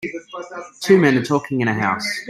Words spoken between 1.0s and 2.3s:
are talking in a house.